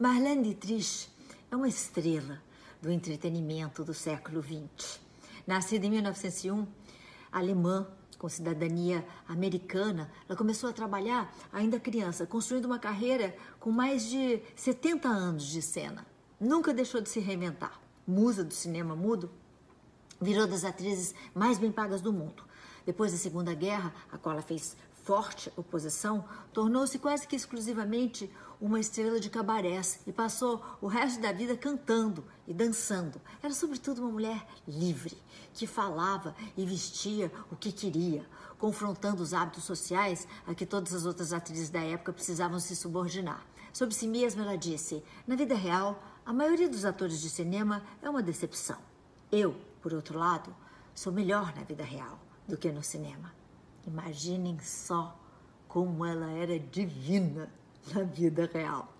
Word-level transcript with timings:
Marlene 0.00 0.44
Dietrich 0.44 1.08
é 1.50 1.56
uma 1.56 1.66
estrela 1.66 2.40
do 2.80 2.88
entretenimento 2.88 3.82
do 3.82 3.92
século 3.92 4.40
XX. 4.40 5.00
Nascida 5.44 5.86
em 5.86 5.90
1901, 5.90 6.68
alemã, 7.32 7.84
com 8.16 8.28
cidadania 8.28 9.04
americana, 9.26 10.08
ela 10.28 10.38
começou 10.38 10.70
a 10.70 10.72
trabalhar 10.72 11.34
ainda 11.52 11.80
criança, 11.80 12.24
construindo 12.28 12.66
uma 12.66 12.78
carreira 12.78 13.36
com 13.58 13.72
mais 13.72 14.08
de 14.08 14.40
70 14.54 15.08
anos 15.08 15.48
de 15.48 15.60
cena. 15.60 16.06
Nunca 16.38 16.72
deixou 16.72 17.00
de 17.00 17.08
se 17.08 17.18
reinventar. 17.18 17.80
Musa 18.06 18.44
do 18.44 18.54
cinema 18.54 18.94
mudo, 18.94 19.28
virou 20.20 20.46
das 20.46 20.62
atrizes 20.64 21.12
mais 21.34 21.58
bem 21.58 21.72
pagas 21.72 22.00
do 22.00 22.12
mundo. 22.12 22.44
Depois 22.86 23.10
da 23.10 23.18
Segunda 23.18 23.52
Guerra, 23.52 23.92
a 24.12 24.16
qual 24.16 24.34
ela 24.34 24.42
fez 24.42 24.76
forte 25.08 25.50
oposição, 25.56 26.22
tornou-se 26.52 26.98
quase 26.98 27.26
que 27.26 27.34
exclusivamente 27.34 28.30
uma 28.60 28.78
estrela 28.78 29.18
de 29.18 29.30
cabarés 29.30 30.00
e 30.06 30.12
passou 30.12 30.62
o 30.82 30.86
resto 30.86 31.18
da 31.22 31.32
vida 31.32 31.56
cantando 31.56 32.22
e 32.46 32.52
dançando. 32.52 33.18
Era, 33.42 33.54
sobretudo, 33.54 34.02
uma 34.02 34.10
mulher 34.10 34.46
livre, 34.66 35.16
que 35.54 35.66
falava 35.66 36.36
e 36.54 36.66
vestia 36.66 37.32
o 37.50 37.56
que 37.56 37.72
queria, 37.72 38.26
confrontando 38.58 39.22
os 39.22 39.32
hábitos 39.32 39.64
sociais 39.64 40.28
a 40.46 40.54
que 40.54 40.66
todas 40.66 40.92
as 40.92 41.06
outras 41.06 41.32
atrizes 41.32 41.70
da 41.70 41.80
época 41.80 42.12
precisavam 42.12 42.60
se 42.60 42.76
subordinar. 42.76 43.42
Sobre 43.72 43.94
si 43.94 44.06
mesma, 44.06 44.42
ela 44.42 44.58
disse: 44.58 45.02
Na 45.26 45.36
vida 45.36 45.54
real, 45.54 46.02
a 46.26 46.34
maioria 46.34 46.68
dos 46.68 46.84
atores 46.84 47.22
de 47.22 47.30
cinema 47.30 47.82
é 48.02 48.10
uma 48.10 48.22
decepção. 48.22 48.76
Eu, 49.32 49.56
por 49.80 49.94
outro 49.94 50.18
lado, 50.18 50.54
sou 50.94 51.10
melhor 51.10 51.54
na 51.56 51.62
vida 51.62 51.82
real 51.82 52.18
do 52.46 52.58
que 52.58 52.70
no 52.70 52.82
cinema. 52.82 53.38
Imaginem 53.86 54.58
só 54.60 55.18
como 55.66 56.04
ela 56.04 56.30
era 56.32 56.58
divina 56.58 57.50
na 57.92 58.02
vida 58.02 58.46
real. 58.52 58.92